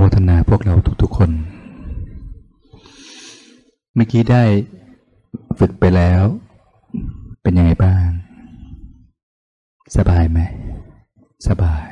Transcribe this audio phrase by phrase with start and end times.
[0.00, 1.30] โมทนาพวกเราทุกๆคน
[3.94, 4.42] เมื่อกี้ได้
[5.58, 6.22] ฝึกไปแล้ว
[7.42, 8.06] เป็นยังไงบ้าง
[9.96, 10.40] สบายไหม
[11.48, 11.86] สบาย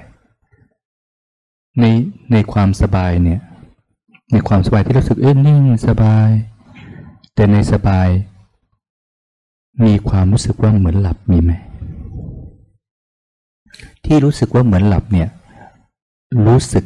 [1.80, 1.84] ใน
[2.32, 3.40] ในความสบายเนี่ย
[4.32, 6.28] ในความสบายที่รู้สึกเอ้นิ่งสบาย
[7.34, 8.09] แต่ในสบาย
[9.84, 11.52] มีความรู้สึกว่าเหมือนหลับมีไหม
[14.04, 15.28] ที่รู้สึกว่าเหมือนหลับเนี่ย
[16.48, 16.84] รู้สึก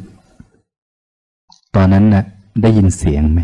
[1.75, 2.23] ตอนนั้นนะ่ะ
[2.61, 3.41] ได้ยินเสียงไหม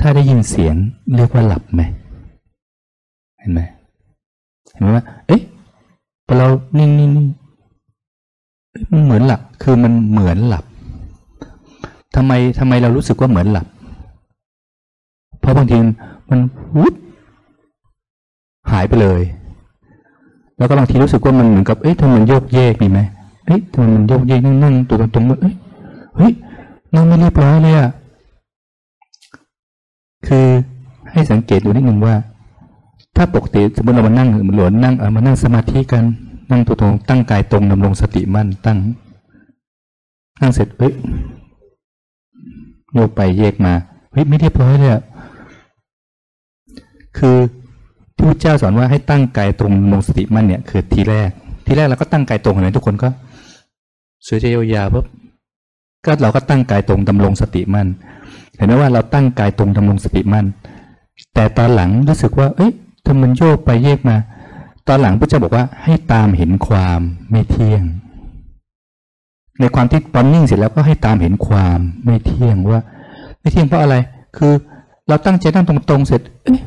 [0.00, 0.74] ถ้าได้ยินเสียง
[1.16, 1.82] เรียกว่าหลับไหม
[3.38, 3.60] เห็นไหม
[4.72, 5.40] เห็นไหมว่า เอ๊ะ
[6.26, 6.46] พอเรา
[6.78, 7.28] นิ่งนิ่งนิ่ง
[8.92, 10.64] มันเหมือนหลับ คือมันเหมือนหลับ
[12.16, 13.66] ทำไมทำไมเรารู้สึกว่าเหมือนหลับ
[15.40, 15.76] เพราะบางที
[16.30, 16.40] มัน
[16.78, 16.94] วุบ
[18.70, 19.22] หายไปเลย
[20.58, 23.00] แล้วก็บางทีรู้สึกว่ามันเหมือนกับ เอ๊ะทำไมมันโยกเยกมีไหม
[23.46, 25.54] เอ๊ะทำไมมันโยกเยกนั่งนั่งตัวตรงๆเอ้ย
[26.20, 26.34] เฮ้ย
[26.94, 27.90] นั่งไม่เรียบร้อยเลยอะ
[30.26, 30.46] คือ
[31.12, 32.16] ให้สังเกตดูนิดนึงว่า
[33.16, 36.04] ถ้าปกติสมมติเรามานั่งหลวนนั่งเอามานั่งสมาธิกัน
[36.50, 38.78] นั่งตัวตรงตั้งกายตรงดำรงสติมั่นตั้ง
[40.40, 40.92] นั่งเสร็จเอ้ย
[42.94, 43.72] โยกไปเยกมา
[44.12, 45.02] เฮ้ยไม่เรียบร้อยเลยอะ
[47.18, 47.36] คือ
[48.14, 51.30] ที่พระเจ้าสอนว่าให้ตั้งกายตรงลงสติมั่นเนี่ยคือทีแรก
[51.66, 53.08] ทีแรกเราก็ตั้งกายตรงเห็นไหมทุกคนก็
[54.26, 55.06] สวยใจยาวๆปุ๊บ
[56.04, 57.88] ก็เราก็ตั้งกายตรงดำรงสติมั่น
[58.56, 60.46] เห็นไหมว่าเราตั้งกายตรงดำรงสติมั่น
[61.34, 62.72] แต่ตอนหลังรู้สึกว่า เอ้ย
[63.06, 64.16] ทำมันโยกไปเยกมา
[64.88, 67.82] ตอนหลังพระเจ้าบอกว่าให้ตามเห็นความไม่เที่ยง
[69.60, 72.80] ในความที่ตอนนิ่งเสร็จแล้วก็ให้ตามเห็นความไม่เที่ยงว่า
[73.40, 73.96] ไม่เที่ยงเพราะอะไร
[74.36, 74.52] คือ
[75.08, 76.60] เราตั้งใจนั่งตรงๆเสร็จเอ๊ะ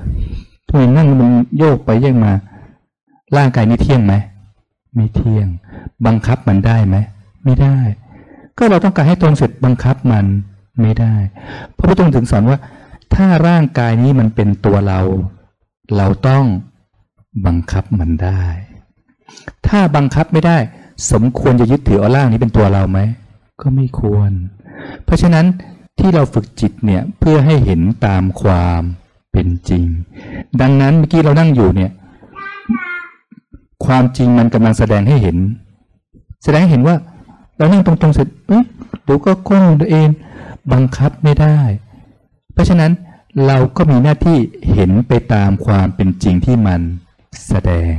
[0.68, 2.32] ทำไมนั่งมันโยกไปเยกมา
[3.38, 4.14] ร่างกายนี้เที่ยงไหม
[4.96, 5.48] ไม่เที่ยง
[6.06, 6.98] บังคับมันได้ไหม
[7.44, 7.78] ไม่ได้
[8.58, 10.26] ก็เราต้องการให้ตรงเสร็จบังคับมัน
[10.82, 11.16] ไม่ได้
[11.78, 12.58] พระพุทธองค์ถึงสอนว่า
[13.14, 15.02] ถ้าร่างกายนี้มันเป็นตัวเรา
[15.96, 16.46] เราต้อง
[17.46, 18.44] บังคับมันได้
[19.68, 20.58] ถ้าบังคับไม่ได้
[21.12, 23.00] สมควรจะยึดถือเอาร่างนี้เป็นตัวเราไหม
[23.62, 24.32] ก็ไม่ควร
[25.06, 25.46] เพราะฉะนั้น
[26.00, 28.82] ที่เราฝึกจิตเนี่ยเพื่อให้เห็นตามความ
[29.32, 29.84] เป็นจริง
[30.62, 31.92] ดังนั้นเมื่อกี้เรานั่งอยู่เนี่ย
[33.86, 35.38] ความจริงมันกำลังแสดงให้เห็น
[36.44, 36.96] แสดงให้เห็นว่า
[37.58, 38.64] เรานั่งตรงๆเสร็จเอ๊ะ
[39.04, 40.08] เดี๋ยวก็ก้มตัวเอง
[40.72, 41.58] บังคับไม่ได้
[42.54, 42.92] เพราะฉะนั้น
[43.48, 44.38] เราก็มีหน้าที่
[44.74, 46.82] เห็นไปตามความเป็นจริงที่มัน
[47.48, 47.94] แสดง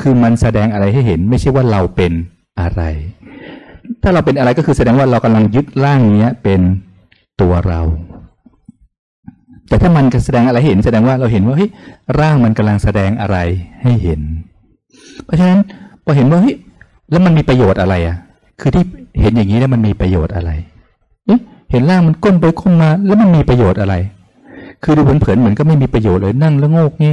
[0.00, 2.12] คือมันแสดงอะไรให้เห็น ไม่ใช่ว่าเราเป็น
[2.60, 2.82] อะไร
[4.02, 6.60] ถ้าเราเป็นอะไรก็คือแสดงว่าเรากำลังยึดร่างนี้เป็น
[7.40, 7.80] ตัวเรา
[9.68, 11.70] แต่ถ้ามันแสดงอะไรเห็น แสดงว่าเราเห็นว่าเฮ้ย
[12.20, 13.38] ร่างมันกำลังแสดงอะไร
[13.82, 14.20] ให้เห็น
[15.24, 15.60] เพราะฉะนั้น
[16.04, 16.56] พอเห็นว่าเฮ้ย
[17.12, 18.16] แล้วมันมีประโยชน์อะไรอะ
[18.60, 18.84] คือที่
[19.20, 20.50] เห็นอย่างนี้แล้วมันมีประโยชน์อะไร
[21.70, 23.94] เห็นร่างมันก้นไปก้มมา แล้วมันมีประโยชน์อะไร
[24.82, 27.12] คือดูเผินๆเหมือนก็ไม่มีประโยชน์เลยนั่งแล้วโงกนี่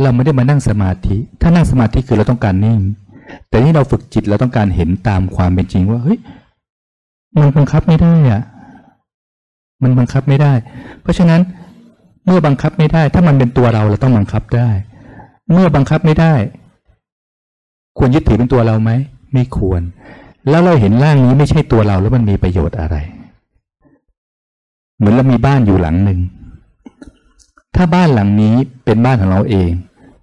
[0.00, 2.80] เราไม่ได้มานั่งสมาธิ ถ้านั่งสมาธิคือเราต้องการนิ่ง
[3.48, 6.18] แต่นี่เราฝึกจิตเราต้องการเห็นตามความเป็นจริงว่าเฮ้ย
[7.40, 8.42] มันบังคับไม่ได้อะ
[9.82, 10.52] มันบังคับไม่ได้
[11.02, 11.40] เพราะฉะนั้น
[12.24, 14.70] เมื่อบังคับไม่ได้ ถ้ามันเป็นตัวเราเราต้องบังคับได้
[15.52, 16.34] เมื่อบังคับไม่ได้
[18.00, 18.90] ควรยึดถือเป็นตัวเราไหม
[19.34, 19.82] ไม่ควร
[20.48, 22.96] แล้วเราเห็นร่างนี้ไม่ใช่ตัวเราแล้วมันมีประโยชน์อะไร
[24.98, 26.20] เหมือนเรามีบ้านอยู่หลังหนึ่ง
[27.76, 29.70] ถ้าบ้านหลังนี้เป็นบ้านของเราเอง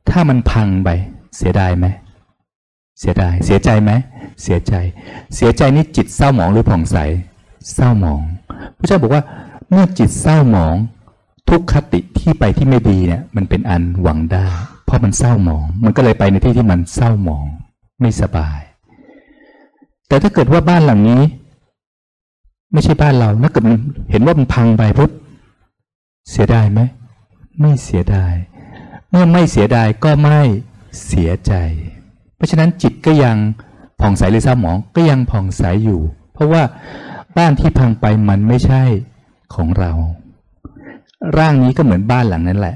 [0.10, 0.90] ถ้ามันพังไป
[1.38, 1.86] เสียดายไหม
[3.00, 3.92] เสียดาย เสียใจไหม
[4.42, 4.74] เสียใจ
[5.36, 6.98] เสียใจนี่จิตเศร้าหมองหรือผ่องใส
[7.74, 8.22] เศร้าหมอง
[8.78, 9.24] พระเจ้าบอกว่า
[9.70, 10.76] เมื่อจิตเศร้าหมอง
[11.50, 14.46] ทุกคติที่ไปที่ไม่ดีเนี่ยมันเป็นอันหวังได้
[14.86, 17.46] เพราะมันเศร้าหมอง มันก็เลยไปในที่ที่มันเศร้าหมอง
[18.02, 18.59] ไม่สบาย
[20.08, 21.22] แต่ถ้าเกิดว่าบ้านหลังนี้
[22.74, 23.63] ไม่ใช่บ้านเราถ้าเกิด
[24.12, 25.12] เห็นว่ามันพังไปปุ๊บ
[26.31, 26.81] เสียดายไหม
[27.62, 28.34] ไม่เสียดาย
[29.09, 30.40] เมื่อไม่เสียดายก็ไม่
[31.05, 31.53] เสียใจ
[32.35, 33.38] เพราะฉะนั้นจิตก็ยัง
[33.99, 36.02] ผ่องใสหรือเศร้าหมองก็ยังผ่องใสอยู่
[36.34, 36.64] เพราะว่า
[37.38, 38.82] บ้านที่พังไปมันไม่ใช่
[39.53, 39.91] ของเรา
[41.38, 42.76] ร่างนี้ก็เหมือนบ้านหลังนั้นแหละ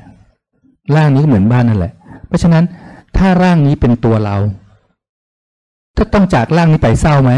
[0.96, 1.94] ร่างนี้เหมือนบ้านนั่นแหละ
[2.28, 2.64] เพราะฉะนั้น
[3.18, 4.38] ถ้าร่างนี้เป็นตัวเรา
[5.98, 7.32] ถ้าต้องจากร่างนี้ไปเศร้าไหม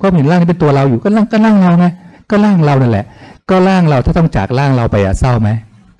[0.00, 1.86] ก็เห็นร่างนี้เป็นตัวเราอยู่ก็ร่างก็ร่างเราไง
[2.30, 3.06] ก็ร่างเรานั่นแหละ
[3.50, 5.50] ก็ร่างเราถ้าต้องจากร่างเราไปอะเศร้าไหม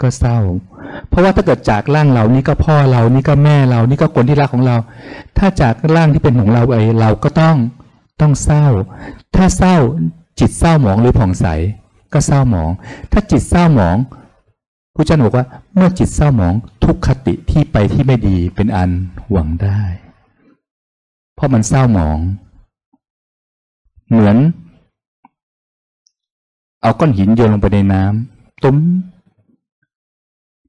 [0.00, 0.38] ก็เศร้า
[1.08, 4.76] เพราะว่าถ้าเกิดจากร่างเรานี่ก็พ่อเรานี่ก็แม่เรานี่ก็คนที่รักของเรา
[5.38, 7.56] ถ้าจากร่างที่เป็นของเราไปเราก็ต้อง
[8.20, 8.66] ต้องเศร้า
[9.36, 9.76] ถ้าเศร้า
[10.40, 11.46] จิตเศร้าหมองหรือผ่องใส
[12.12, 12.70] ก็เศร้าหมอง
[13.12, 13.96] ถ้าจิตเศร้าหมอง
[14.94, 16.54] ผู้เจ้าบอกว่าเมื่อจิตเศร้าหมอง
[16.84, 18.90] ทุกขติที่ไปที่ไม่ดีเป็นอัน
[19.30, 19.80] หวังได้
[21.38, 22.18] เพราะมันเศร้าหมอง
[24.10, 24.36] เหมือน
[26.82, 28.76] เอาก้อนหินโยนลงไปในน้ำตุ้ม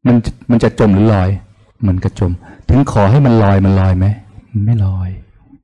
[0.06, 0.16] มัน
[0.50, 1.30] มันจะจมหรือลอย
[1.88, 2.32] มันก็จม
[2.70, 4.06] ถึงขอให้มันลอยมันลอยไหม
[4.52, 5.10] มันไม่ลอย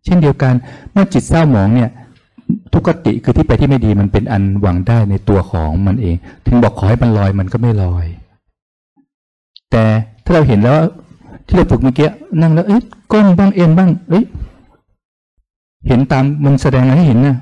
[0.04, 0.54] เช่นเดียวกัน
[0.92, 1.90] เมื่อจิตเศร้าหมองเนี่ย
[2.74, 6.16] ทุกขติคือที่ไปที่ไม่ดีมันเป็นอันหวังได้ในตัวของมันเอง
[6.46, 8.06] ถึงบอกขอให้มันลอยมันก็ไม่ลอย
[9.72, 9.84] แต่
[10.24, 10.80] ถ้าเราเห็นแล้ว
[11.48, 12.10] ที่เราฝึกเมื่อกี้
[12.42, 12.82] นั่งแล้วเอ้ย
[13.12, 14.24] ก้มบ้างเอ็นบ้างเอ้ย
[15.88, 17.38] เห็นตามมันแสดงอะไรให้เห็นนะ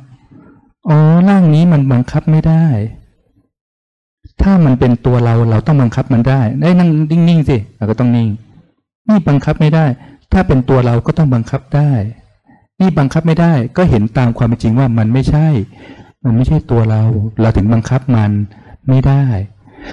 [0.90, 0.98] อ๋อ
[1.30, 2.66] ร่างนี้มันบังคับไม่ได้
[4.42, 6.90] ถ้ามันเป็นตัวเราเราต้องบังคับมันได้ได้นั่ง
[7.30, 8.30] นิ่งๆสิเราก็ต้องนิ่ง
[9.08, 9.86] นี่บังคับไม่ได้
[10.32, 11.92] ถ้าเป็นตัวเราก็ต้องบังคับได้
[12.80, 15.48] นี่บังคับไม่ได้ ก็เห็นตามความเป็นจริงว่ามันไม่ใช่
[16.26, 17.02] มันไม่ใช่ตัวเรา
[17.42, 18.32] เราถึงบังคับมัน
[18.90, 19.24] ไม่ได้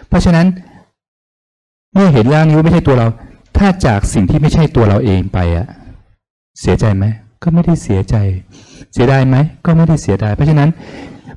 [0.08, 0.46] เพราะฉะนั้น
[1.92, 3.06] เมื่อเห็นร่างนี้ว่าไม่ใช่ตัวเรา
[3.56, 5.66] ถ้าจากสิ่งที่ไม่ใช่ตัวเราเองไปอะ
[6.60, 7.04] เสียใจไหม
[7.42, 8.16] ก็ไม่ได้เสียใจ
[8.92, 10.70] เสียดายไหม ก็ไม่ได้เสียดาย เพราะฉะนั้น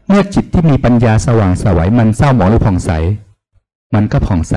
[0.08, 2.92] เมื่อจิตที่มีปัญญาสว่างสวัยมันเศร้าหมองหรือผ่องใส
[3.96, 4.56] มันก็ผ่องใส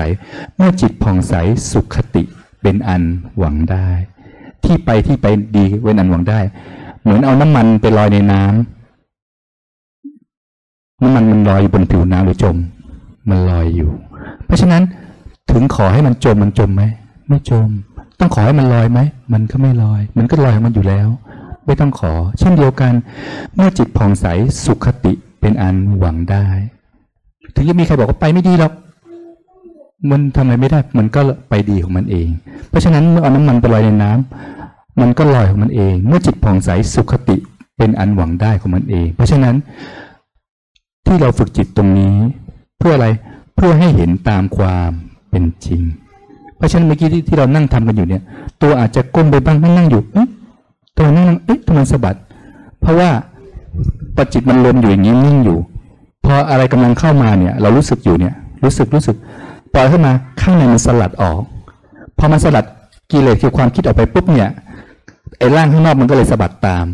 [0.55, 1.33] เมื่อจิตผ่องใส
[1.71, 2.23] สุขติ
[2.61, 3.03] เป็นอัน
[3.37, 3.87] หวังได้
[4.63, 6.39] ที่ไปที่ไปดีเป็นอันหวังได้
[7.01, 8.51] เหมือนเอาน้ำมันไปลอยในน้ำ
[11.01, 12.55] น้ำมันมันลอยอยู่บนผิวน้ำหรือจม
[13.29, 13.91] มันลอยอยู่
[14.45, 14.83] เพราะฉะนั้น
[15.51, 16.83] ถึงขอให้มันจมมันจมไหม
[17.27, 17.69] ไม่จม
[18.19, 18.99] ต้องขอให้มันลอยไหม
[19.33, 21.07] มันก็ไม่ลอย มันก็ลอยของมันอยู่แล้ว
[21.67, 22.93] ไม่ต้องขอ เช่นเดียวกัน
[23.55, 24.25] เมื่อจิตผ่องใส
[24.65, 26.45] สุขติเป็นอันหวังได้
[27.55, 28.73] ถึงจะมีใครบอกว่าไปไม่ดีหรอก
[30.11, 32.27] มันทำอะไรไม่ได้มันก็ไปดีของมันเอง
[32.69, 37.37] เพราะฉะนั้นเมื่อเอาน้ำมันไปลอยในน้ำมันก็ลอยของมันเอง เมื่อจิตผ่องใสสุขติ
[37.77, 39.55] เป็นอันหวังได้ของมันเอง เพราะฉะนั้น
[41.05, 42.15] ที่เราฝึกจิตตรงนี้
[42.79, 43.07] เพื่ออะไร
[43.55, 44.91] เพื่อให้เห็นตามความ
[45.29, 45.81] เป็นจริง
[46.57, 48.23] เพราะฉะนั้นเมื่อกี้ที่เรานั่งทำกันอยู่เนี่ย
[48.61, 50.27] ตัวอาจจะก้มไปบ้างนั่งนั่งอยู่เอ๊ะ
[50.97, 52.15] ตัวนั่งเอ๊ะทำไมสะบัด
[52.81, 53.09] เพราะว่า
[54.15, 55.57] ปจิตมันรวมอยู่อย่างนี้นิ่งอยู่
[56.25, 58.33] พออะไรกำลังเข้ามาเนี่ย เรารู้สึกอยู่เนี่ย
[58.63, 59.15] รู้สึกรู้สึก
[59.73, 60.11] ปล่อยเข้ามา
[60.41, 61.41] ข้างในมันสลัดออก
[62.17, 62.65] พอมันสลัด
[63.11, 64.49] กิเลสคือความคิดออกไปปุ๊บเนี่ย
[65.39, 66.85] ไอ้ร่างข้างนอกมันก็เลยสะบัดตาม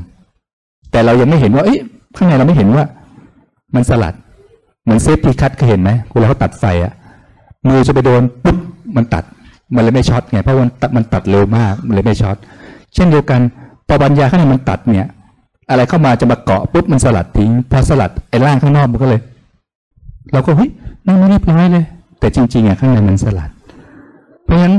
[0.91, 1.79] แต่เรายังไม่เห็นว่าเอ๊ะ
[2.17, 2.83] ข้างในเราไม่เห็นว่า
[3.75, 4.13] มันสลัด
[4.83, 6.93] เหมือนเซฟทีคัตเคยเห็นไหมเวลาเขาตัดไฟอะ
[7.67, 8.57] มือจะไปโดนปุ๊บ
[8.95, 9.23] มันตัด
[9.75, 12.37] มันเลยไม่ช็อตไงเพราะมันตัดมันตัดเร็วมากมันเลยไม่ช็อต
[12.93, 13.41] เช่นเดียวกัน
[13.87, 15.07] พอปัญญาข้างในมันตัดเนี่ย
[15.69, 19.21] อะไรเข้ามาจะมาเกาะปุ๊บมันสลัดทิ้งพอสลัดไอ้ร่างข้างนอกมันก็เลย
[20.31, 20.69] เราก็เฮ้ย
[21.07, 21.85] นั่งไม่เรียบร้อยเลย
[22.19, 23.49] แต่จริงๆอะข้างในมันสลัด
[24.43, 24.75] เพราะฉะนั้น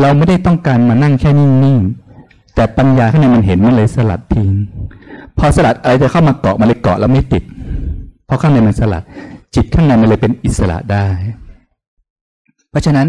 [0.00, 4.50] เราไม่ได้ต้องการมานั่งแค่นิ่งๆแต่ปัญญาข้างในมันเห็นมันเลยสลัดทิ้ง
[5.38, 7.42] พอสลัดอะไรจะเข้ามาเกาะมันเลยเกาะแล้วไม่ติด
[8.26, 9.02] เพราะข้างในมันสลัด
[9.54, 11.06] จิตข้างในมันเลยเป็นอิสระได้
[12.70, 13.06] เพราะฉะนั้น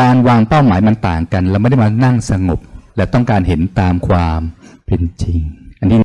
[0.00, 2.60] การวางเป้าหมายมันต่างกัน เราไม่ได้มานั่งสงบ
[2.96, 4.40] และต้องการเห็นตามความ
[4.86, 5.40] เป็นจริง
[5.80, 5.98] อันนี้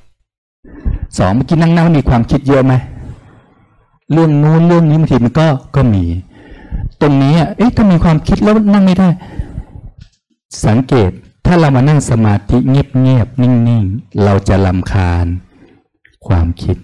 [1.18, 2.74] สองเมื่อกี้นั่งนั่งมีความคิดเยอะไหม
[4.12, 6.04] เรื่องนู้นเรื่องนี้บางทีมันก็ก็มี
[7.02, 9.10] ตรงนี้เอ๊ะถ้ามีความคิดแล้วนั่งไม่ได้
[10.66, 11.12] สังเกต
[11.46, 15.26] ถ้าเรามานั่งสมาธิเงียบๆนิ่งๆ เราจะลำคาญ
[16.28, 16.78] ความคิด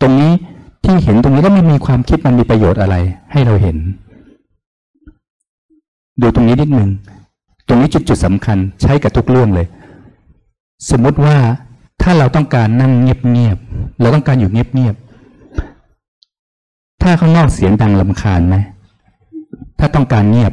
[0.00, 0.32] ตรงนี้
[0.84, 2.96] ที่เห็นตรงนี้แล้วไม่มีความคิดมันมีประโยชน์อะไร
[3.32, 3.76] ให้เราเห็น
[6.20, 6.90] ดูตรงนี้นิดหนึ่ง
[7.66, 9.66] ตรงนี้จุดจุดสำคัญใช้กับทุกเรื่องเลย
[10.90, 11.36] สมมติว่า
[12.02, 18.56] ถ้าเราต้องการนั่งเงียบๆเราต้องการอยู่เงียบๆถ้าข้างนอกเสียงดังลำคาญไหม
[19.78, 20.52] ถ้าต้องการเงียบ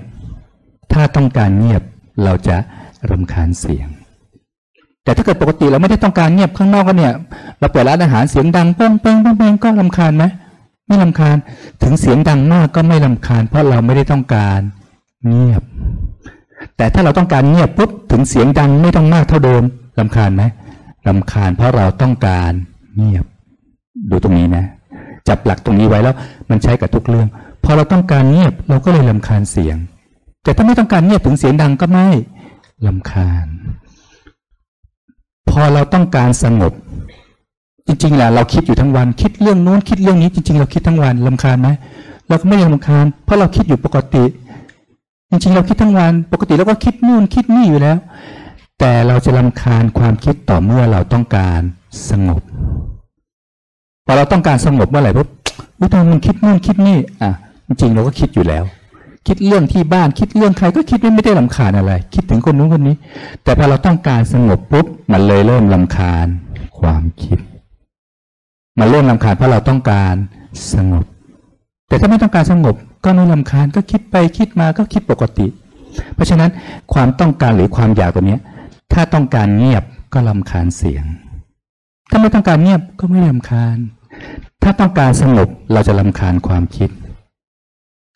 [0.93, 1.81] ถ้าต้องการเงียบ
[2.23, 2.55] เราจะ
[3.11, 3.87] รำคาญเสียง
[5.03, 7.13] แต่ถ้าเกิดปกติเราไม่ได้ต้องการเงียบข้างนอกก็เนี่ย
[7.59, 10.23] เราเปิดร้านอาหารเสียงดังเป้งเป้งป้งเป้งก็ลำคาญไหม
[10.87, 11.35] ไม่ลำคาญ
[11.81, 14.59] ถึงเสียงดังมากก็ไม่ลำคาญ เพราะเราไม่ได้ต้องการ
[15.27, 15.63] เงียบ
[16.77, 19.63] แต่ถ้าเราต้องการเงียบปุ๊บถึงเสียงดังไม่ต้องมากเท่าเดิม
[19.99, 20.43] ลำคาญไหม
[21.07, 22.51] ลำคาญเพราะเราต้องการ
[22.97, 23.25] เงียบ
[24.09, 24.65] ดูตรงนี้นะ
[25.27, 26.15] จับหลักตรงนี้ไว้แล้ว
[26.49, 27.27] มันใช้กับทุกเรื่อง
[27.63, 29.77] พอเราต้องการเงียบเราก็เลยลำคาญเสียง
[30.43, 32.07] แต่ถ้าไม่ต้องการเงียบถึงเสียงดังก็ไม่
[32.87, 33.47] ลำคาญ
[35.49, 36.73] พอเราต้องการสงบ
[37.87, 41.69] จริงๆแหละเราคิดอยู่ทั้งวัน คิดเรื่องโน้นคิดเรื่องนี้จริงๆ เราคิดทั้งวันลำคาญไหม
[42.27, 44.23] เราก็ไม่ลำคาญ เพราะเราคิดอยู่ปกติ
[45.33, 47.97] จริงๆเราคิดทั้งวัน ปกติเราก็คิดนู่นคิดนี่อยู่แล้ว
[48.79, 51.61] แต่เราจะลำคาญความคิดต่อเมื่อเราต้องการ
[52.09, 52.41] สงบ
[54.05, 55.27] พอเราต้องการสงบเมื่อไหร่ปุ๊บ
[55.79, 57.31] วิตามันคิดนู่นคิดนี่อะ
[57.67, 58.63] จริงๆเราก็คิดอยู่แล้ว
[59.27, 62.95] คิดเรื่องที่บ้านคิดเรื่องใครก็คิดไม่ได้ลำคาญอะไร คิดถึงคนนู้นคนนี้
[63.43, 66.27] แต่พอเราต้องการสงบปุ๊บมันเลยเริ่มลำคาญ
[66.79, 67.39] ความคิด
[68.79, 70.15] มันเริ่มลำคาญเพราะเราต้องการ
[70.73, 71.05] สงบ
[71.87, 75.47] แต่ถ้าไม่ต้องการสงบ ก็ไม่ลำคาญก็คิดไปคิดมาก็คิดปกติ
[76.15, 76.49] เพราะฉะนั้น
[76.93, 78.37] ความต้องการหรือความอยากตัวนี้
[78.93, 79.83] ถ้าต้องการเงียบ
[80.13, 81.05] ก็ลำคาญเสียง
[82.09, 83.77] ถ้าไม่ต้องการเงียบก็ไม่ลำคาญ
[84.63, 86.89] ถ้าต้องการสงบเราจะลำคาญความคิด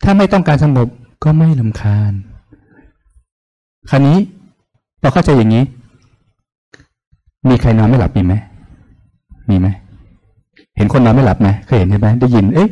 [0.04, 0.88] ถ้าไม่ต้องการสงบ
[1.24, 2.12] ก็ไม่ลำคาญ
[3.90, 4.18] คราวนี้
[5.02, 5.64] เราเข้าใจอย่างนี้
[7.48, 8.34] มีใครนอนไม่หลับมีไหม
[9.50, 9.68] มีไหม
[10.76, 12.68] เห็นคนนอนไม่หลับไหมเคยเห็นใช่ไหมได้ยิน เอ๊ะ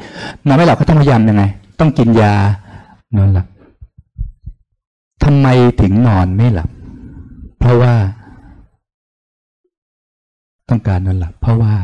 [0.46, 1.44] นอนไม่หลับเขาต้องพยายามยังไง
[1.78, 2.34] ต้องกินยา
[3.16, 3.46] นอนหลับ
[5.24, 5.46] ทำไม
[5.80, 6.68] ถึงนอนไม่หลับ
[7.58, 7.94] เพราะว่า
[10.68, 11.74] ต้องการนอนหลับ เพราะว่า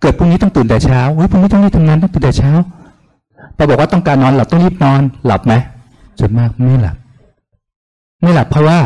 [0.00, 2.52] เกิดพรุ่งนี้ต้องตื่นแต่เช้าเฮ้ยพรุ่งนี้ต้องรีบทำงานต้องตื่นแต่เช้า
[3.56, 5.54] พอบอกว่าต้องการนอนหลับต้องรีบนอน หลับไหม
[6.18, 6.96] ส่วนมากไม่หลับ
[8.20, 8.78] ไม่หลับเพราะว่า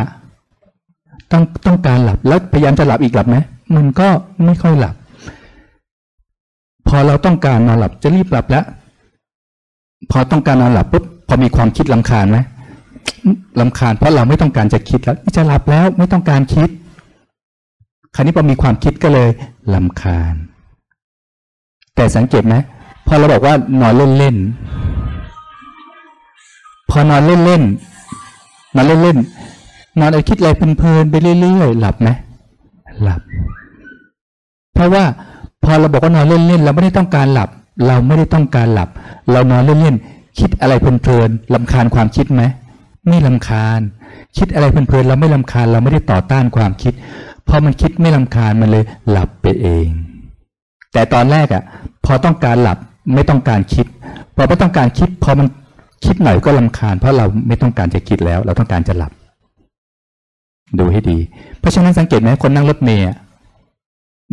[1.32, 3.36] ต้องต้องการหลับแล้วพยายามจะหลับอีกหลับไหม
[3.76, 4.08] มันก็
[4.44, 4.94] ไม่ค่อยหลับ
[6.96, 8.64] อเราต้องการนอนหลับจะรีบหลับแล้ว
[10.10, 12.38] พอต้องการนอนหลับปุ๊บพอมีความคิดลำคาญไหม
[13.60, 16.68] ลำคาญเพราะเราไม่ต้องการจะคิดแล้วจะหลับแล้วไม่ต้องการคิด
[18.14, 19.28] คราวนี้พอมีความคิดก็เลย
[19.74, 20.34] ลำคาญ
[21.96, 22.54] แต่สังเกตไหม
[23.06, 32.08] พอเราบอกว่านอนเล่นๆพอนอนเล่นๆนอนเล่นๆนอนอะคิดอะไรเพลินๆไปเรื่อยๆหลับไหม
[33.02, 33.20] หลับ
[34.74, 35.04] เพราะว่า
[35.64, 37.48] พอเราบอกว่านอนเล่นๆเราไม่ได้ต้องการหลับ
[37.86, 38.88] เราไม่ได้ต้องการหลับ
[39.32, 42.42] เรานอนเล่นๆคิดอะไรเพลินๆลำคาญความคิดไหม
[43.08, 43.80] ไม่ลำคาญ
[44.36, 46.92] คิดอะไรเพลินๆเราไม่ลำคาญ เราไม่ได้ต่อต้านความคิด
[47.48, 49.86] พอมันคิดไม่ลำคาญมันเลยหลับไปเอง
[50.92, 51.62] แต่ตอนแรกอะ่ะ
[52.04, 52.78] พอต้องการหลับ
[53.14, 53.86] ไม่ต้องการคิด
[54.36, 55.46] พอไม่ต้องการคิด พอมัน
[56.04, 59.12] คิดหน่อยก็ลำคาญ เพราะเราไม่ต้องการจะคิดแล้ว เราต้องการจะหลับ
[60.78, 61.18] ดูให้ดี
[61.60, 63.06] เพราะฉะนั้นสังเกตไหมคนนั่งรถเมย์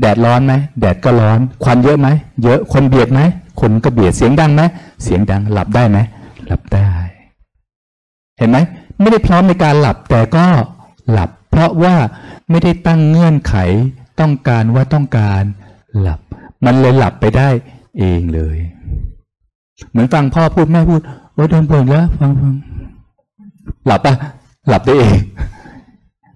[0.01, 2.07] แดดร้อนไหมแดดก็ร้อน ควันเยอะไหม
[2.43, 3.21] เยอะคนเบียดไหม
[3.61, 4.61] คนก็เบียดเสียงดังไหม
[5.03, 5.99] เสียงดังหลับได้ไหม
[6.47, 6.89] หลับได้
[8.37, 8.57] เห็นไหม
[8.99, 10.45] ไม่ได้พร้อมในการหลับแต่ก็
[11.11, 11.95] หลับ เพราะว่า
[12.49, 13.55] ไม่ได้ตั้งเงื่อนไข
[14.19, 15.43] ต้องการว่าต้องการ
[15.99, 16.19] หลับ
[16.65, 17.49] มันเลยหลับไปได้
[17.99, 18.57] เองเลย
[19.89, 21.01] เหมือนฟังพ่อพูดแม่พูด
[21.33, 22.53] โอ้เดินเปิดแล้วฟังฟัง
[23.85, 24.13] หลับปะ
[24.67, 25.17] หลับได้เอง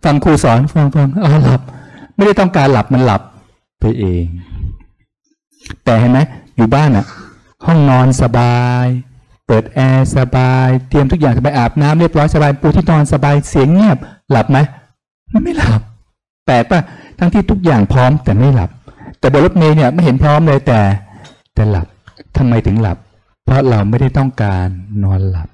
[0.03, 1.61] ฟังครูสอนฟังฟังอ๋อหลับ
[2.15, 3.21] ไม่ได้ต้องการหลับมันหลับ
[3.85, 4.25] ไปเอง
[5.83, 6.19] แต่เห็นไหม
[6.57, 7.05] อยู่บ้านอะ
[7.65, 8.85] ห้องนอนสบาย
[9.47, 13.97] เปิดแอร์สบาย เตรียมทุกอย่างสบายอาบน้ำเรียบร้อยสบายปูที่นอนสบายเสียงเงียบ
[14.31, 14.57] หลับไหม
[15.43, 15.81] ไม่หลับ
[16.45, 16.81] แปลกปะ
[17.19, 18.69] ทั้งที่ทุกอย่างพร้อมแต่ไม่หลับ
[19.19, 20.79] แต่บนรถเมล์เนี่ยไม่เห็นพร้อมเลยแต่
[21.53, 21.87] แต่หลับ
[22.37, 22.97] ทำไมถึงหลับ
[23.45, 24.67] เพราะเราไม่ได้ต้องการ
[25.03, 25.47] นอนหลับ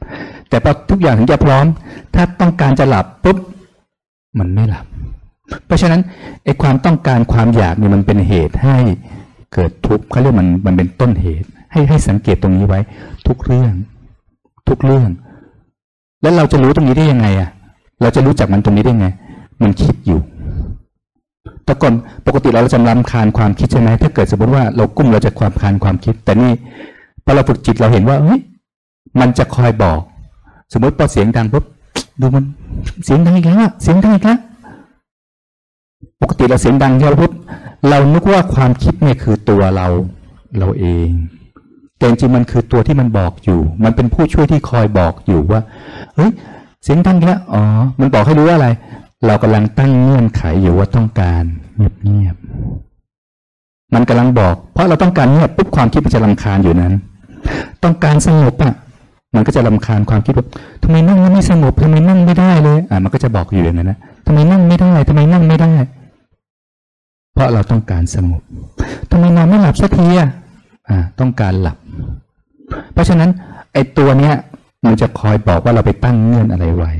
[0.49, 1.65] แต่พอทุกอย่างถึงจะพร้อม
[2.15, 3.37] ถ้าต้องการจะหลับปุ๊บ
[4.39, 4.85] มันไม่หลับ
[5.65, 6.01] เพราะฉะนั้น
[6.43, 8.77] ไอ้ความต้องการความอยากเนี่ยมันเป็นเหตุให้
[9.53, 12.79] เกิดทุกข์เขาเรียกมันมันเป็นต้นเหตุ ให้ให้สังเกตตรงนี้ไว้
[13.27, 13.73] ทุกเรื่อง
[14.67, 15.09] ทุกเรื่อง
[16.21, 17.49] แล้วเราจะรู้ตรงนี้ได้ยังไงอะ
[18.01, 19.07] เราจะรู้จักมันตรงนี้ได้ไง
[19.61, 20.19] มันคิดอยู่
[21.65, 21.93] แต่ก่อน
[22.27, 26.51] ปกติเราจะรำคาญความคิดใช่ไหมถ้าเกิดสมมติว่าเรากุ้มเราจะความคานความคิด แต่นี่
[27.25, 28.39] พอเราฝึกจิตเราเห็นว่าเฮ้ย
[29.19, 29.99] มันจะคอยบอก
[30.73, 31.63] สมมติพอเสียงดังปุ๊บ
[32.21, 32.45] ดูมัน
[33.05, 34.39] เสียงดังอีกแล้วเสียงดังอีกแล้ว
[36.21, 37.31] ปกติเราเสียงดังใช่ไหมปุ๊บ
[37.89, 39.87] เรานึกว่าความคิดเนี่ยคือตัวเรา
[40.59, 41.09] เราเอง
[41.97, 45.61] แต่จริงมันคือตัวที่มันบอกอยู่ มันเป็นผู้ช่วยที่คอยบอกอยู่ว่า
[46.15, 46.31] เฮ้ย
[46.83, 47.61] เสียงดังแล้วอ๋อ
[47.99, 48.69] มันบอกให้รู้ว่าอะไร
[49.25, 51.43] เรากำลังตั้งเงื่อนไขอยู่ว่าต้องการ
[51.75, 56.93] เงียบๆมันกำลังบอก เพราะเราต้องการเงียบปุ๊บความคิดมันจะลำคาญอยู่นั้น
[57.83, 58.73] ต้องการสงบอะ
[59.35, 60.45] มันก็จะลำคาญความคิดว่า
[60.83, 63.97] ทำไมนั่งไม่สงบทำไมนั่งไม่ได้เลย อ่ามันก็จะบอกอยู่อย่างนั้นนะ
[64.27, 65.71] ทำไมนั่งไม่ได้ทำไมนั่งไม่ได้
[67.33, 68.41] เพราะเราต้องการสงบ
[69.11, 70.29] ทำไมนอนไม่หลับสักทีอะ
[70.89, 71.77] อ่าต้องการหลับ
[72.93, 73.29] เพราะฉะนั้น
[73.73, 74.35] ไอ้ตัวเนี้ย
[74.85, 76.91] มันจะคอยบอกว่าเราไปตั้งเงื่อนอะไรไว้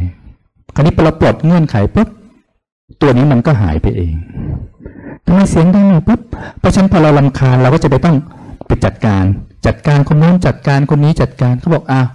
[0.76, 2.08] คราวนี้พอเราปลดเงื่อนไขปุ๊บ
[3.02, 4.16] ตัวนี้มันก็หายไปเอง
[5.26, 6.22] ทำไมเสียงดังปุ๊บ
[6.60, 8.16] เพราะฉะนั้นพอเราลำคาญเราก็จะไปต้อง
[8.68, 9.24] ไปจัดการ
[9.66, 12.08] จัดการคนนู้นจัดการคนนี้จัดการเขาบอกอ้าว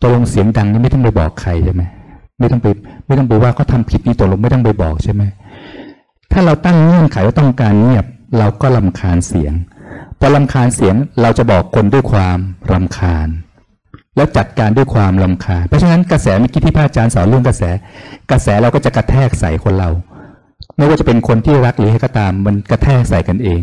[0.00, 1.82] ตัวลงเสียงดังนี่ไม่ต้องไปบอกใครใช่ไหม
[2.38, 2.66] ไม่ต้องไป
[3.06, 5.22] ไม่ต้องไปว่าเขาทาผิดนี่ตัวลงไม่ต้องไปบอกใช่ไหม
[6.32, 8.04] ถ้าเราตั้งเงื่อนไขว่าต้องการเงียบ
[8.38, 9.52] เราก็ลำคาญเสียง
[10.20, 12.38] พอลำคาญเสียงเราจะบอกคนด้วยความ
[12.72, 13.28] รำคาญ
[14.16, 17.62] แล้วจัดการด้วยความลำคาญ เพราะฉะนั้นกระแสเมื่อกี้ที่พระอาจารย์สอนเรื่องกระแส
[18.30, 19.90] กระแสเราก็จะกระแทกใส่คนเรา
[20.76, 23.62] ไม่ว่าจะเป็นคนที่รักหรือให้ก็ตาม มันกระแทกใส่กันเอง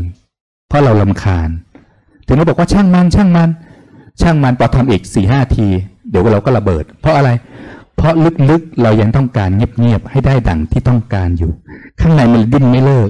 [0.68, 1.50] เพราะเราลำคาญ
[2.28, 3.50] ถึงเราบอกว่าช่างมันช่างมัน
[4.22, 5.68] ช่างมันพอทำอีกสี่ห้าที
[6.10, 7.30] เดี๋ยวเราก็ระเบิด เพราะอะไร
[7.96, 8.14] เพราะ
[8.50, 11.52] ลึกๆเรายังต้องการเงียบๆให้ได้ดังที่ต้องการอยู่
[12.02, 13.10] ข้างในมันดิ้นไม่เลิก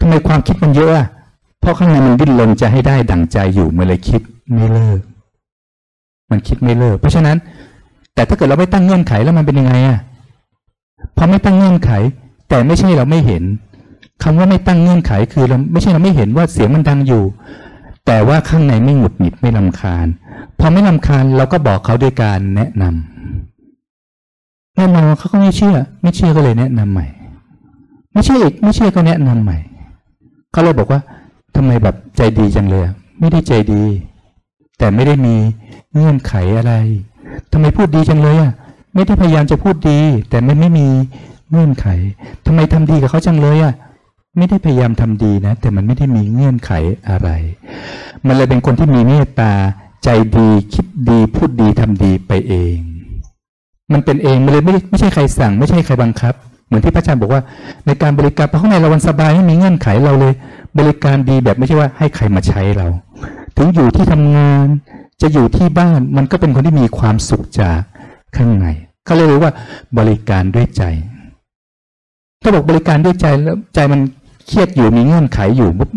[0.00, 0.92] ทำไมความคิดมันเยอะ
[1.60, 4.20] เพราะข้างในมันดิ้นรนจะให้ได้ดังใจอยู่มันเลยคิด
[4.54, 5.00] ไม่เลิก
[6.30, 7.36] มันคิดไม่เลิก เพราะฉะนั้น
[8.14, 9.98] แต่ถ้าเกิดเราไม่ตั้งเงื่อนไขแล้วมันเป็นยังไงอะ
[11.16, 11.90] พอไม่ตั้งเงื่อนไข
[12.48, 13.42] แต่ไม่ใช่เราไม่เห็น
[14.22, 17.24] คำว่าไม่ตั้งเงื่อนไขคือเราไม่ใช่เราไม่เห็นว่าเสียงมันดังอยู่
[18.06, 20.06] แต่ว่าข้างในไม่หงุดหงิดไม่ลำคาญ
[20.58, 23.35] พอไม่ลำคาญเราก็บอกเขาด้วยการแนะนำ
[24.76, 27.06] แน่นอนเขาก็ไม่เชื่อ ไม่เชื่อก็เลยแนะนำใหม่
[28.12, 29.58] ไม่เชื่ออีกไม่เชื่อก็แนะนำใหม่
[30.52, 31.00] เขาเลยบอกว่า
[31.54, 32.84] ทำไมแบบใจดีจังเลย
[33.20, 33.82] ไม่ได้ใจดี
[34.78, 35.34] แต่ไม่ได้มี
[35.94, 36.74] เงื่อนไขอะไร
[37.52, 38.52] ทำไมพูดดีจังเลยอะ
[38.94, 39.98] ไม่ได้พยายามจะพูดดี
[40.30, 40.88] แต่ไม่ไม่มี
[41.50, 41.86] เงื่อนไข
[42.46, 43.74] ทำไมทำดีกับเขาจังเลยอะ
[44.36, 46.72] ไม่ได้พยายามทำดีนะ แต่มันไม่ได้มีเงื่อนไข
[47.08, 47.28] อะไร
[48.26, 49.52] มันเลยเป็นคนที่มีเมตตา
[50.04, 52.78] ใจดีคิดดีพูดดีทำดีไปเอง
[53.92, 56.34] มันเป็นเองมันเลยไม่ไม่ใช่ใครสั่ง ไม่ใช่ใครบังคับ
[56.66, 57.42] เหมือนที่พระอาจารย์บอกว่า
[57.86, 60.32] ในการบริการข้างในเราวันสบายไม่มีเงื่อนไขเราเลย
[60.78, 62.86] บริการดีแบบไม่ใช่ว่าให้ใครมาใช้เรา
[63.56, 64.66] ถึงอยู่ที่ทำงาน
[65.22, 67.80] จะอยู่ที่บ้านมันก็เป็นคนที่มีความสุขจาก
[68.36, 68.66] ข้างใน
[69.04, 69.52] เขาเลยเรียกว่า
[69.98, 70.82] บริการด้วยใจ
[72.42, 74.00] ถ้าบอกบริการด้วยใจแล้วใจมัน
[74.46, 75.90] เครียดอยู่มีเงื่อนไขอยู่ปุ๊บ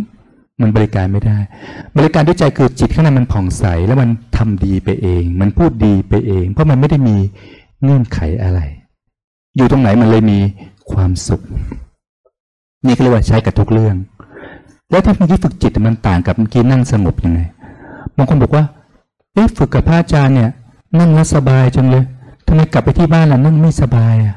[0.61, 1.37] มันบริการไม่ได้
[1.97, 7.17] บริการด้วยใจคือจิตข้างในมันผ่องใสแล้วมันทำดีไปเอง มันพูดดีไปเอง เพราะมันไม่ได้มี
[7.83, 8.59] เงื่อนไขอะไร
[9.55, 10.39] อยู่ตรงไหนมันเลยมี
[10.91, 11.41] ความสุข
[12.85, 13.95] นี่ก็เรียกว่าใช้กับทุกเรื่อง
[14.89, 17.41] แล้วที่เมื่อกี้ฝึกจิตมันต่างกับเมื่อกี้นั่งสงบยังไง
[18.15, 18.63] บางคนบอกว่า
[19.33, 20.49] เอ๊ะฝึกกับพระอาจารย์เนี่ย
[20.99, 22.03] นั่งแล้วสบายจังเลย
[22.47, 24.35] ทำไมกลับไปที่บ้านแล้วนั่งไม่สบายอะ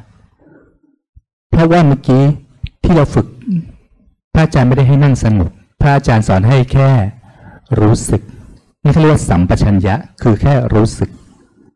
[1.51, 2.23] เพราะว่าเมื่อกี้
[2.83, 3.27] ที่เราฝึก
[4.35, 6.91] พระอาจารย์ไม่ได้ให้นั่งสงบพระอาจารย์สอนให้แค่
[7.81, 8.23] รู้สึก
[8.83, 11.11] นี่เขาเรียกว่าสัมปชัญญะ คือแค่รู้สึก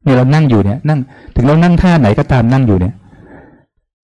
[0.06, 1.00] เนี่ยเรานั่งอยู่เนี่ยนั่ง
[1.34, 2.94] ถึงเรานั่งท่าไหนก็ตามนั่งอยู่เนี่ย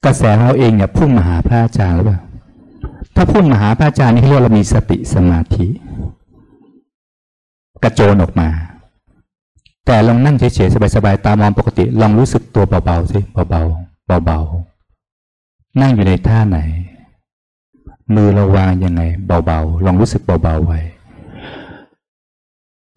[0.05, 2.19] กระแสเราเองเนี่ยพุ่งมาหาพระอาจารย์หรือเปล่า
[3.17, 5.67] ถ้าพุ่งมาหาพระอาจารย์นี่เขาเรียกเรามีสติสมาธิ
[7.83, 8.49] กระโจนออกมา
[9.87, 16.59] แต่ลองนั่งเฉยๆสบายๆตามองปกติ ลองรู้สึกตัวเบาๆสิเบาๆเบาๆนั่งอยู่ในท่าไหน
[18.15, 20.81] มือเราวางยังไง เบาๆลองรู้สึกเบาๆไว้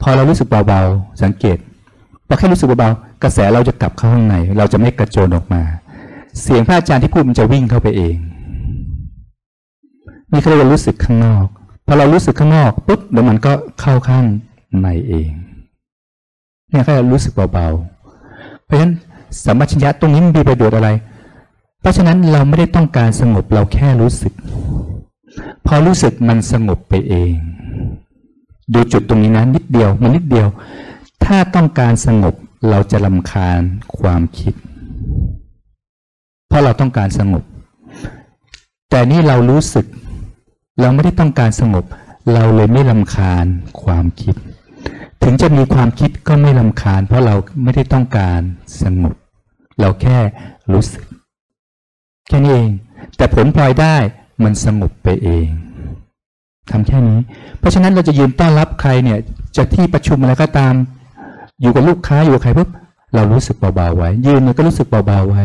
[0.02, 1.58] พอเรารู้สึกเบาๆสังเกต
[2.28, 5.62] พอแค่รู้สึกเบาๆกระแสเราจะกลับเข้าข้างใน เราจะไม่กระโจนออกมา
[6.42, 8.16] เสียงพระอาจารย์ที่พูดมันจะวิ่งเข้าไปเอง
[10.32, 11.46] นี่เขาเรียกว่ารู้สึกข้างนอก
[11.86, 14.26] พอเรารู้สึกข้างนอกปุ๊บเดี๋ยวมันก็เข้าข้าง
[14.82, 15.30] ในเอง
[16.70, 18.94] เนี่ยแค่รู้สึกเบาๆเพราะฉะนั้น
[19.44, 20.90] สัมมาชัญญะตรงนี้มันมีประโยชน์อะไร
[21.82, 24.34] เพราะฉะนั้นเราไม่ได้ต้องการสงบเราแค่รู้สึก
[25.66, 27.34] พอรู้สึกมันสงบไปเอง
[28.74, 30.48] ดูจุดตรงนี้นะนิดเดียวมันนิดเดียว
[31.26, 32.36] ถ้าต้องการสงบ
[32.70, 33.62] เราจะลำคาญ
[34.00, 34.54] ความคิด
[36.48, 37.44] เพราะเราต้องการสงบ
[38.90, 39.86] แต่นี่เรารู้สึก
[40.82, 41.84] เราไม่ได้ต้องการสงบ
[42.34, 43.46] เราเลยไม่ลำคาญ
[43.84, 44.36] ความคิด
[45.24, 48.40] ถึงจะมีความคิดก็ไม่ลำคาญ เพราะเราไม่ได้ต้องการ
[48.82, 49.16] สงบ
[49.80, 50.18] เราแค่
[50.74, 51.06] รู้สึก
[52.28, 52.72] แค่นี้เอง
[53.18, 53.98] แต่ผลพลอยได้
[54.44, 55.48] มันสงบไปเอง
[56.72, 57.20] ทำแค่นี้
[57.60, 59.20] เพราะฉะนั้นเราจะยืนต้อนรับใครเนี่ย
[59.58, 60.74] จะที่ประชุมอะไรก็ตาม
[61.62, 62.70] อยู่กับลูกค้าอยู่กับใครปุ๊บ
[63.16, 65.44] เรารู้สึกเบาๆไว้ ยืนเนี่ยก็รู้สึกเบาๆไว้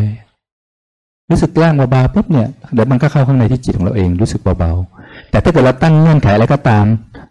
[1.31, 6.85] รู้สึกร่างเบาๆปุ๊บเนี่ยเดี๋ยวมันก็เข้าข้างในที่จิตของเราเองรู้สึกเบาๆแต่ถ้าเกิดเราตั้งเงื่อนไขอะไรก็ตาม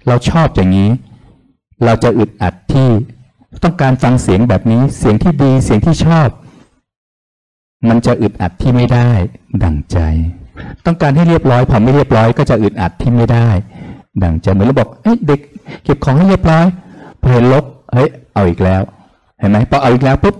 [0.08, 0.90] เราชอบอย่างนี้
[1.86, 2.88] เราจะอึดอัดที่
[3.64, 6.28] ต้องการฟังเสียงแบบนี้เสียงที่ดีเสียงที่ชอบ
[7.90, 9.10] มันจะอึดอัดที่ไม่ได้
[9.64, 9.98] ดั่งใจ
[10.86, 13.48] ต้องการให้เรียบร้อยพอไม่เรียบร้อย ก็จะอึดอัดที่ไม่ได้
[14.24, 15.40] ดังใจเหมือนเราบอกเอ้เด็ก
[15.84, 16.66] เก็บของให้เรียบร้อย
[17.22, 17.64] พอเห็นลบ
[17.94, 18.10] เฮ้ย
[18.40, 18.82] เอาอีกแล้ว
[19.40, 20.36] เห็นไหมพอเอาอีกแล้วปุ๊บ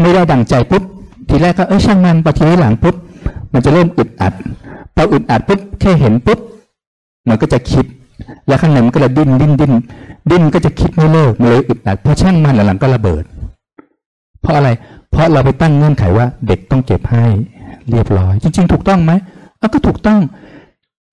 [0.00, 0.82] ไม่ได้ดังใจปุ๊บ
[1.28, 2.94] ทีแรกก็เอ้ยช่างมันพอทีหลังปุ๊บ
[3.52, 4.32] มันจะเริ่มอึดอัด
[4.94, 6.38] พออึดอัดปุ๊บแค่เห็นปุ๊บ
[7.28, 7.84] มันก็จะคิด
[8.46, 9.72] แล้วข้างในมันก็จะดิ้นดิ้นดิ้น
[10.30, 13.24] ดิ้นก็จะคิดไม่เลิกมันเลยอึดอัดพอช่างมันหลังก็ระเบิด
[14.40, 14.68] เพราะอะไร
[15.10, 17.24] เพราะเราไปตั้งเงื่อนไขว่า เด็กต้องเก็บให้
[17.90, 19.12] เรียบร้อย จริง ๆ ถูกต้องไหม
[19.74, 20.20] ก็ถูกต้อง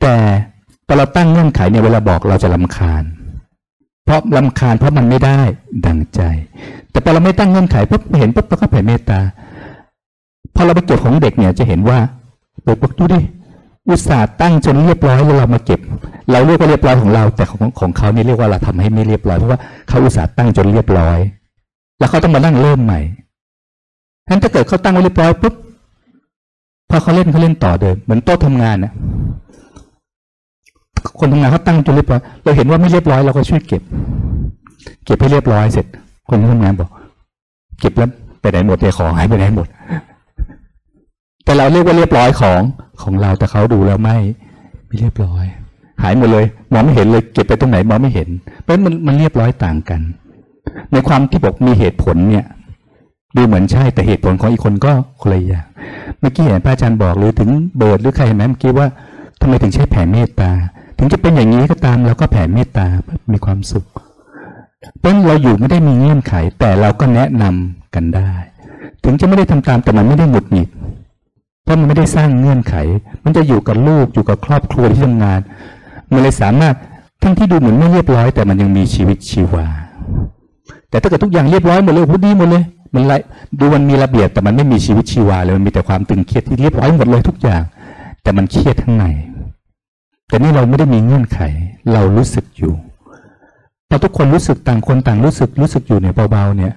[0.01, 0.15] แต่
[0.87, 3.03] พอเราตั้งเงื่อนไขเนี่ยเวลาบอกเราจะลำคาญ
[4.03, 5.39] เพราะลำคาญเพราะมันไม่ได้
[5.85, 6.21] ดังใจ
[6.91, 9.19] แต่พอเราไม่ตั้งเงื่อนไขปุ๊บเห็นปุ๊บเราก็แผ่เมตตา
[10.55, 11.97] พอเราไปเก็บของเด็กเนี่ยจะเห็นว่า
[12.63, 13.19] เปิดปุ๊บดูดิ
[13.87, 15.79] อุตส่าห์ตั้งจนเรียบร้อยแล้วเรามาเก็บ
[16.31, 21.17] เราเรียกว่าเรียบร้อยของเรา แต่ของของเขานี่เรียกว่าเราทำให้ไม่เรียบร้อยเพราะว่าเขาอุตส่าห์ตั้งจนเรียบร้อย
[21.99, 22.99] แล้วเขาต้องมานั่งเริ่มใหม่
[24.25, 25.53] ฉะนั้นถ้าเกิดเขาตั้งไว้เรียบร้อยปุ๊บ
[26.89, 28.93] พอเขาเล่นเขาเล่นต่อเดิมเหมือนโต๊ะทำงานเนี่ย
[31.19, 33.81] คนทำงานเขาตั้งจนเรียบร้อยเราเห็นว่าไม่เรียบร้อยเราก็ช่วยเก็บ
[35.05, 35.85] เก็บให้เรียบร้อยเสร็จ
[36.29, 36.89] คนที่ทำงานบอก
[37.79, 38.09] เก็บแล้ว
[38.41, 39.67] ไปไหนหมดเดี๋ยวของหายไปไหนหมด
[41.45, 42.61] แต่เราเรียกว่าเรียบร้อยของ
[43.01, 44.17] ของเราแต่เขาดูแล้วไม่
[44.87, 45.45] ไม่เรียบร้อย
[46.03, 48.29] หายหมดเลยมองไม่เห็นเลยเก็บไปตรงไหนมองไม่เห็น
[48.61, 50.01] เพราะมันมันเรียบร้อยต่างกัน
[50.91, 52.45] ในความที่บอกมีเหตุผลเนี่ย
[53.35, 55.65] ดูเหมือนใช่แต่เหตุผลของอีกคนก็คนละอย่าง
[56.19, 58.87] เมื่อกี้เห็นพระอาจารย์บอกหรือถึงเบิร์ดหรือใครเห็นไหมเมื่อกี้ว่า
[59.41, 60.51] ทำไมถึงใช้แผ่เมตตา
[61.03, 62.87] ถึงจะเป็นอย่างนี้ก็ตามเราก็แผ่เมตตา
[63.31, 63.85] มีความสุข
[64.99, 68.31] เพราะเราอยู่ไม่ได้มีเงื่อนไข แต่เราก็แนะนำกันได้
[69.03, 70.69] ถึงจะไม่ได้ทำตามแต่มันไม่ได้หงุดหงิด
[71.63, 72.75] เพราะมันไม่ได้สร้างเงื่อนไข
[73.23, 75.39] มันจะอยู่กับลูกอยู่กับครอบครัวที่ทำงาน
[76.11, 76.75] มันเลยสามารถ
[77.23, 79.67] ทั้งที่ดูเหมือนไม่เรียบร้อย แต่มันยังมีชีวิตชีวา
[80.89, 82.63] แต่ถ้าเกิดทุกอย่างเรียบร้อยหมดเลยพูดดีหมดเลย
[82.93, 83.13] มันไร
[83.59, 87.61] ดูมันมีระเบียบแต่มันไม่มีชีวิตชีวาเลยมันมีแต่ความตึงเครียดที่เรียบร้อยหมดเลยทุกอย่าง
[88.23, 89.05] แต่มันเครียดข้างใน
[90.27, 91.39] แต่นี่เราไม่ได้มีเงื่อนไข
[91.93, 92.73] เรารู้สึกอยู่
[93.89, 96.73] พอทุกคนรู้สึกต่างคนต่างรู้สึกรู้สึกอยู่เนี่ยเบาๆเนี่ย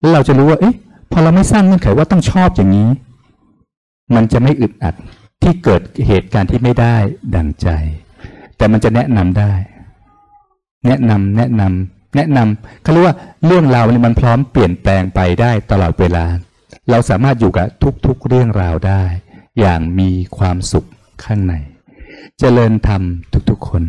[0.00, 0.74] แล้วเราจะรู้ว่า เอ๊ะ
[1.12, 2.88] พอเราไม่สร้างเงื่อนไขว่าต้องชอบอย่างนี้
[4.14, 4.94] มันจะไม่อึดอัด
[5.42, 6.96] ที่เกิดเหตุการณ์ที่ไม่ได้
[7.34, 7.68] ดังใจ
[8.56, 9.52] แต่มันจะแนะนำได้
[10.86, 16.24] แนะนำแนะนำแนะนำเขาเรียกว่าเรื่องราวเนี่ยมันพร้อมเปลี่ยนแปลงไปได้ตลอดเวลา
[16.90, 17.66] เราสามารถอยู่กับ
[18.06, 19.02] ทุกๆเรื่องราวได้
[19.60, 20.88] อย่างมีความสุข
[21.24, 21.54] ข้างใน
[22.42, 23.02] เจริญธรรม
[23.50, 23.84] ทุกๆคน